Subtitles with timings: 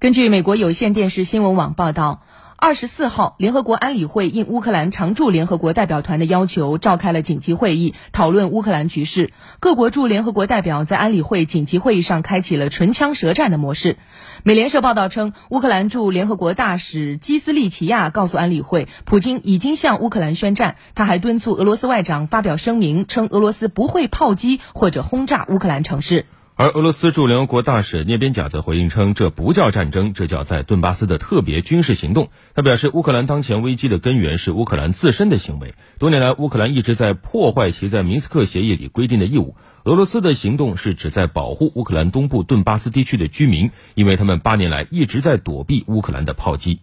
[0.00, 2.22] 根据美国有线电视新闻网报道，
[2.54, 9.32] 二十四号，联合国安理会应乌克兰常驻联合国代表团的要求，召开了紧急会议，讨论乌克兰局势。
[9.58, 13.96] 各国驻联合国代表在安理会紧急会议上开启了唇枪舌战的模式。
[14.44, 20.76] 美联社报道称，乌克兰驻联合国大使基斯利奇亚告诉安理会，普京已经向乌克兰宣战。
[20.94, 26.26] 他还敦促俄罗斯外长发表声明，称俄罗斯不会炮击或者轰炸乌克兰城市。
[26.60, 32.30] 而俄罗斯驻联合国大使聂边贾则回应称，这不叫战争，这叫在顿巴斯的特别军事行动。
[32.52, 35.76] 他表示，乌克兰当前危机的根源是乌克兰自身的行为。
[36.00, 39.54] 多年来，乌克兰一直在破坏其在明斯克协议里规定的义务。
[39.84, 46.80] 俄罗斯的行动是旨在保护乌克兰东部顿巴斯地区的居民，因为他们八年来一直在躲避乌克兰的炮击。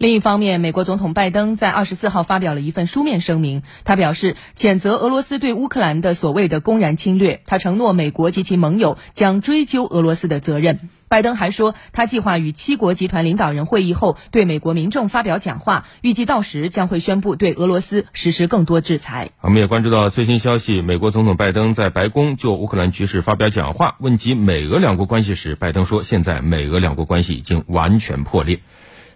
[0.00, 10.88] 另一方面，美国总统拜登在二十四号发表了一份书面声明，他表示谴责俄罗斯对乌克兰的所谓的公然侵略，他承诺美国及其盟友将追究俄罗斯的责任。
[11.08, 19.28] 拜登还说，他计划与七国集团领导人会议后对美国民众发表讲话，预计到时将会宣布对俄罗斯实施更多制裁。
[19.42, 28.60] 我们也关注到最新消息，美国总统拜登在白宫就乌克兰局势发表讲话，问及美俄两国关系时，拜登说，现在美俄两国关系已经完全破裂。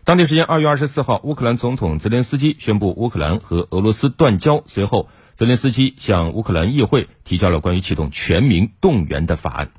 [0.06, 4.62] 当地时间二月二十四号，乌克兰总统泽连斯基宣布乌克兰和俄罗斯断交。
[4.66, 9.70] 随后，泽连斯基向乌克兰议会提交了关于启动全民动员的法案。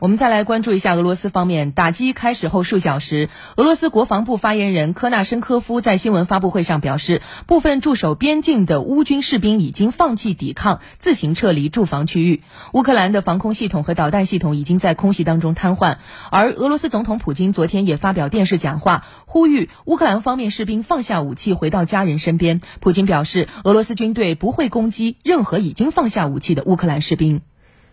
[0.00, 1.72] 我们再来关注一下俄罗斯方面。
[1.72, 12.44] 打击开始后数小时，俄罗斯国防部发言人科纳申科夫在新闻发布会上表示，部分驻守边境的乌军士兵已经放弃抵抗，自行撤离驻防区域。
[12.72, 15.96] 乌克兰的防空系统和导弹系统已经在空袭当中瘫痪。
[16.30, 22.60] 而俄罗斯总统普京昨天也发表电视讲话，呼吁乌克兰方面士兵放下武器，回到家人身边。
[22.78, 27.40] 普京表示，俄罗斯军队不会攻击任何已经放下武器的乌克兰士兵。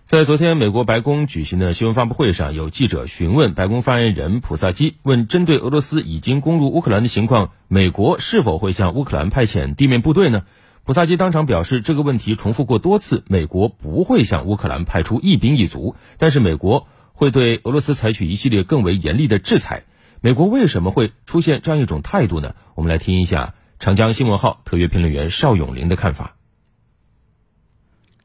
[0.06, 10.44] 在昨天美国白宫举行的新闻发布会上，有记者询问白宫发言人普萨基，问针对俄罗斯已经攻入乌克兰的情况，美国是否会向乌克兰派遣地面部队呢？
[10.84, 19.86] 普萨基当场表示，这个问题重复过多次，美国不会向乌克兰派出一兵一卒，但是美国会对俄罗斯采取一系列更为严厉的制裁。
[20.22, 22.54] 美国为什么会出现这样一种态度呢？
[22.76, 26.36] 我们来听一下长江新闻号特约评论员邵永林的看法。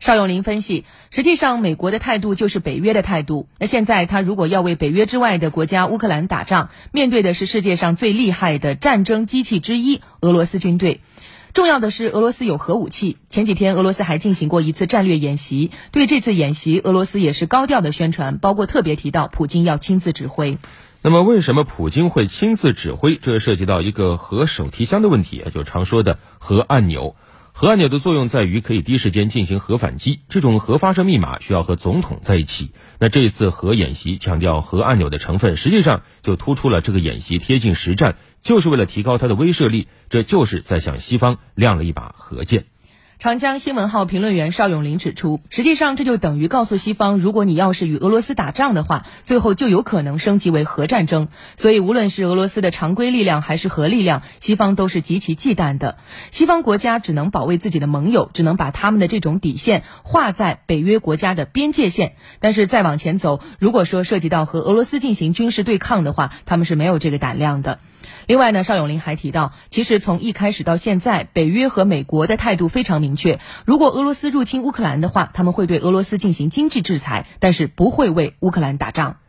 [0.01, 3.49] 邵永林分析，实际上美国的态度就是北约的态度。
[3.59, 11.03] 那现在他如果要为北约之外的国家乌克兰打仗，面对的是世界上最厉害的战争机器之一——俄罗斯军队。
[11.53, 13.19] 重要的是，俄罗斯有核武器。
[13.29, 15.71] 前几天，俄罗斯还进行过一次战略演习。
[15.91, 20.57] 对这次演习，俄罗斯也是高调的宣传，包括特别提到普京要亲自指挥。
[21.03, 23.17] 那么，为什么普京会亲自指挥？
[23.17, 27.17] 这涉及到一个核手提箱的问题，就常说的核按钮。
[27.61, 32.71] 核按钮的作用在于可以第一时间进行核反击，这种核发射密码需要和总统在一起。
[32.99, 42.65] 那这次核演习强调核按钮的成分，实际上就突出了这个演习贴近实战，就是为了提高它的威慑力，这就是在向西方亮了一把核剑。
[43.21, 51.29] 长江新闻号评论员邵永林指出，实际上这就等于告诉西方，如果你要是与俄罗斯打仗的话，最后就有可能升级为核战争。
[51.59, 55.99] 所以，无论是俄罗斯的常规力量还是核力量，西方都是极其忌惮的。
[56.31, 62.15] 西方国家只能保卫自己的盟友，只能把他们的这种底线画在北约国家的边界线。
[62.39, 67.81] 但是再往前走，如果说涉及到和俄罗斯进行军事对抗的话，他们是没有这个胆量的。
[68.27, 79.21] 另外呢，邵永林还提到，其实从一开始到现在，北约和美国的态度非常明确：如果俄罗斯入侵乌克兰的话，他们会对俄罗斯进行经济制裁，但是不会为乌克兰打仗。